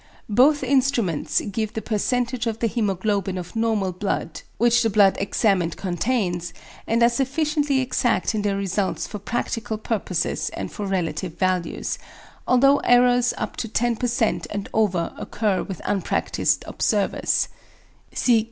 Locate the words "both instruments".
0.29-1.41